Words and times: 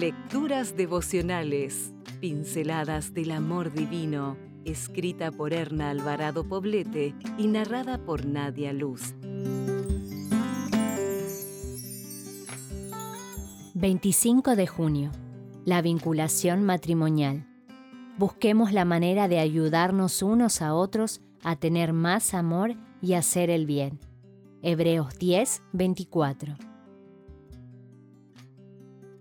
Lecturas 0.00 0.76
devocionales, 0.76 1.94
pinceladas 2.20 3.14
del 3.14 3.30
amor 3.30 3.72
divino, 3.72 4.36
escrita 4.66 5.30
por 5.32 5.54
Erna 5.54 5.88
Alvarado 5.88 6.46
Poblete 6.46 7.14
y 7.38 7.46
narrada 7.46 7.96
por 8.04 8.26
Nadia 8.26 8.74
Luz. 8.74 9.14
25 13.72 14.54
de 14.54 14.66
junio. 14.66 15.12
La 15.64 15.80
vinculación 15.80 16.62
matrimonial. 16.62 17.46
Busquemos 18.18 18.74
la 18.74 18.84
manera 18.84 19.28
de 19.28 19.38
ayudarnos 19.38 20.22
unos 20.22 20.60
a 20.60 20.74
otros 20.74 21.22
a 21.42 21.56
tener 21.56 21.94
más 21.94 22.34
amor 22.34 22.74
y 23.00 23.14
hacer 23.14 23.48
el 23.48 23.64
bien. 23.64 23.98
Hebreos 24.60 25.18
10, 25.18 25.62
24. 25.72 26.75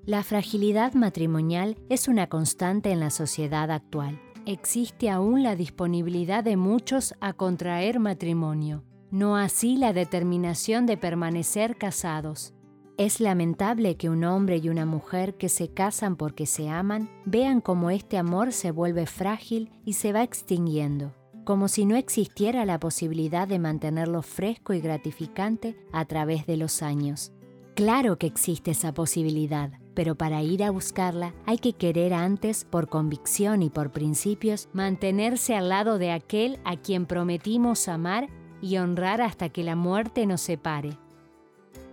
La 0.06 0.22
fragilidad 0.22 0.94
matrimonial 0.94 1.80
es 1.90 2.08
una 2.08 2.28
constante 2.28 2.92
en 2.92 3.00
la 3.00 3.10
sociedad 3.10 3.72
actual. 3.72 4.22
Existe 4.46 5.10
aún 5.10 5.42
la 5.42 5.56
disponibilidad 5.56 6.44
de 6.44 6.58
muchos 6.58 7.16
a 7.22 7.34
contraer 7.34 8.00
matrimonio, 8.00 8.84
no 9.10 9.36
así 9.36 9.78
la 9.78 9.94
determinación 9.94 10.86
de 10.86 10.98
permanecer 10.98 11.76
casados. 11.76 12.54
Es 12.98 13.20
lamentable 13.20 13.98
que 13.98 14.12
un 14.12 14.24
hombre 14.26 14.58
y 14.58 14.70
una 14.70 14.86
mujer 14.86 15.38
que 15.38 15.50
se 15.50 15.70
casan 15.70 16.18
porque 16.18 16.46
se 16.46 16.70
aman 16.70 17.10
vean 17.26 17.60
cómo 17.60 17.90
este 17.90 18.20
amor 18.20 18.54
se 18.54 18.70
vuelve 18.70 19.08
frágil 19.08 19.72
y 19.86 19.94
se 19.94 20.14
va 20.14 20.22
extinguiendo, 20.22 21.16
como 21.46 21.68
si 21.68 21.88
no 21.88 21.96
existiera 21.96 22.64
la 22.66 22.80
posibilidad 22.80 23.48
de 23.48 23.58
mantenerlo 23.58 24.22
fresco 24.22 24.74
y 24.74 24.82
gratificante 24.82 25.76
a 25.92 26.06
través 26.06 26.46
de 26.46 26.58
los 26.58 26.84
años. 26.84 27.32
Claro 27.74 28.20
que 28.20 28.28
existe 28.28 28.72
esa 28.72 28.94
posibilidad, 28.94 29.72
pero 29.96 30.16
para 30.16 30.44
ir 30.44 30.64
a 30.64 30.70
buscarla 30.70 31.34
hay 31.46 31.58
que 31.58 31.74
querer 31.74 32.14
antes, 32.14 32.66
por 32.66 32.90
convicción 32.90 33.64
y 33.64 33.70
por 33.70 33.92
principios, 33.92 34.70
mantenerse 34.74 35.56
al 35.56 35.70
lado 35.70 35.98
de 35.98 36.12
aquel 36.12 36.60
a 36.66 36.76
quien 36.76 37.06
prometimos 37.06 37.88
amar 37.88 38.28
y 38.62 38.78
honrar 38.78 39.22
hasta 39.22 39.50
que 39.50 39.64
la 39.64 39.76
muerte 39.76 40.26
nos 40.26 40.42
separe. 40.42 40.98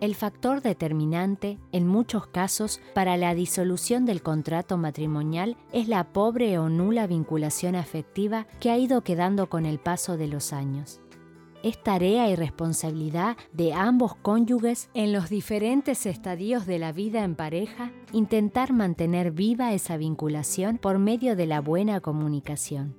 El 0.01 0.17
factor 0.17 0.63
determinante, 0.63 1.61
en 1.71 1.87
muchos 1.87 2.27
casos, 2.27 2.81
para 2.93 3.17
la 3.17 3.37
disolución 3.37 4.05
del 4.05 4.21
contrato 4.21 4.77
matrimonial 4.77 5.57
es 5.73 5.87
la 5.87 6.13
pobre 6.13 6.59
o 6.59 6.69
nula 6.69 7.07
vinculación 7.07 7.77
afectiva 7.77 8.49
que 8.59 8.71
ha 8.71 8.79
ido 8.79 9.03
quedando 9.03 9.49
con 9.49 9.65
el 9.65 9.79
paso 9.79 10.17
de 10.17 10.27
los 10.27 10.53
años 10.53 11.02
es 11.63 11.83
tarea 11.83 12.29
y 12.29 12.37
responsabilidad 12.37 13.37
de 13.53 13.73
ambos 13.73 14.15
cónyuges 14.17 14.91
en 14.95 15.13
los 15.13 15.29
diferentes 15.29 16.07
estadios 16.07 16.67
de 16.67 16.79
la 16.79 16.93
vida 16.93 17.25
en 17.25 17.35
pareja 17.35 17.93
intentar 18.13 18.73
mantener 18.73 19.33
viva 19.33 19.73
esa 19.73 19.97
vinculación 19.97 20.79
por 20.79 20.99
medio 20.99 21.37
de 21.37 21.47
la 21.47 21.61
buena 21.61 22.01
comunicación. 22.01 22.97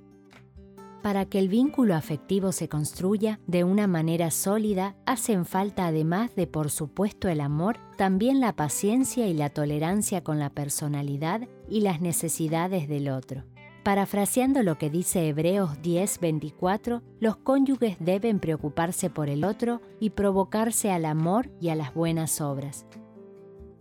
Para 1.02 1.26
que 1.26 1.38
el 1.38 1.48
vínculo 1.48 1.94
afectivo 1.94 2.50
se 2.50 2.70
construya 2.70 3.38
de 3.46 3.62
una 3.62 3.86
manera 3.86 4.30
sólida, 4.30 4.96
hacen 5.04 5.44
falta 5.44 5.86
además 5.86 6.34
de 6.34 6.46
por 6.46 6.70
supuesto 6.70 7.28
el 7.28 7.42
amor, 7.42 7.76
también 7.98 8.40
la 8.40 8.56
paciencia 8.56 9.26
y 9.26 9.34
la 9.34 9.50
tolerancia 9.50 10.24
con 10.24 10.38
la 10.38 10.48
personalidad 10.48 11.46
y 11.68 11.80
las 11.80 12.00
necesidades 12.00 12.88
del 12.88 13.10
otro. 13.10 13.44
Parafraseando 13.84 14.62
lo 14.62 14.78
que 14.78 14.88
dice 14.88 15.28
Hebreos 15.28 15.72
10:24, 15.82 17.02
los 17.20 17.36
cónyuges 17.36 17.98
deben 18.00 18.40
preocuparse 18.40 19.10
por 19.10 19.28
el 19.28 19.44
otro 19.44 19.82
y 20.00 20.10
provocarse 20.10 20.90
al 20.90 21.04
amor 21.04 21.50
y 21.60 21.68
a 21.68 21.74
las 21.74 21.92
buenas 21.92 22.40
obras. 22.40 22.86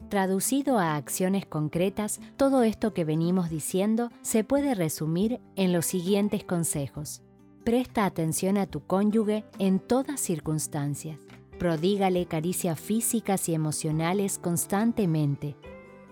Traducido 0.09 0.77
a 0.77 0.97
acciones 0.97 1.45
concretas, 1.45 2.19
todo 2.35 2.63
esto 2.63 2.93
que 2.93 3.05
venimos 3.05 3.49
diciendo 3.49 4.09
se 4.21 4.43
puede 4.43 4.75
resumir 4.75 5.39
en 5.55 5.71
los 5.71 5.85
siguientes 5.85 6.43
consejos. 6.43 7.21
Presta 7.63 8.03
atención 8.05 8.57
a 8.57 8.67
tu 8.67 8.85
cónyuge 8.85 9.45
en 9.57 9.79
todas 9.79 10.19
circunstancias. 10.19 11.17
Prodígale 11.57 12.25
caricias 12.25 12.77
físicas 12.77 13.47
y 13.47 13.53
emocionales 13.53 14.37
constantemente. 14.37 15.55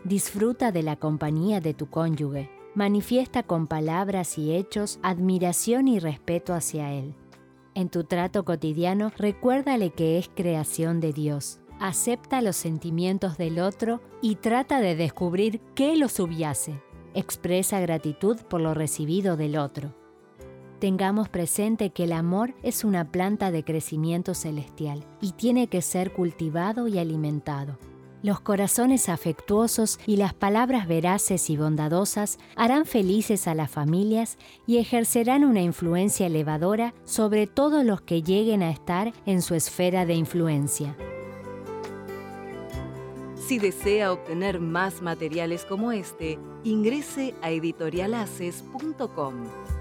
Disfruta 0.05 0.71
de 0.71 0.81
la 0.81 0.95
compañía 0.95 1.59
de 1.59 1.73
tu 1.73 1.89
cónyuge 1.89 2.60
manifiesta 2.75 3.43
con 3.43 3.67
palabras 3.67 4.37
y 4.37 4.55
hechos 4.55 4.99
admiración 5.03 5.87
y 5.87 5.99
respeto 5.99 6.53
hacia 6.53 6.93
Él. 6.93 7.15
En 7.73 7.89
tu 7.89 8.03
trato 8.03 8.43
cotidiano, 8.43 9.11
recuérdale 9.17 9.91
que 9.91 10.17
es 10.17 10.29
creación 10.29 10.99
de 10.99 11.13
Dios. 11.13 11.59
Acepta 11.79 12.41
los 12.41 12.57
sentimientos 12.57 13.37
del 13.37 13.59
otro 13.59 14.01
y 14.21 14.35
trata 14.35 14.81
de 14.81 14.95
descubrir 14.95 15.61
qué 15.73 15.95
lo 15.95 16.09
subyace. 16.09 16.81
Expresa 17.13 17.79
gratitud 17.79 18.37
por 18.49 18.61
lo 18.61 18.73
recibido 18.73 19.35
del 19.37 19.57
otro. 19.57 19.95
Tengamos 20.79 21.29
presente 21.29 21.91
que 21.91 22.05
el 22.05 22.11
amor 22.11 22.55
es 22.63 22.83
una 22.83 23.11
planta 23.11 23.51
de 23.51 23.63
crecimiento 23.63 24.33
celestial 24.33 25.05
y 25.21 25.33
tiene 25.33 25.67
que 25.67 25.81
ser 25.81 26.11
cultivado 26.11 26.87
y 26.87 26.99
alimentado. 26.99 27.77
Los 28.23 28.39
corazones 28.39 29.09
afectuosos 29.09 29.99
y 30.05 30.17
las 30.17 30.35
palabras 30.35 30.87
veraces 30.87 31.49
y 31.49 31.57
bondadosas 31.57 32.37
harán 32.55 32.85
felices 32.85 33.47
a 33.47 33.55
las 33.55 33.71
familias 33.71 34.37
y 34.67 34.77
ejercerán 34.77 35.43
una 35.43 35.61
influencia 35.61 36.27
elevadora 36.27 36.93
sobre 37.03 37.47
todos 37.47 37.83
los 37.83 38.01
que 38.01 38.21
lleguen 38.21 38.61
a 38.61 38.69
estar 38.69 39.11
en 39.25 39.41
su 39.41 39.55
esfera 39.55 40.05
de 40.05 40.13
influencia. 40.13 40.95
Si 43.35 43.57
desea 43.57 44.13
obtener 44.13 44.59
más 44.59 45.01
materiales 45.01 45.65
como 45.65 45.91
este, 45.91 46.37
ingrese 46.63 47.33
a 47.41 47.49
editorialaces.com. 47.49 49.80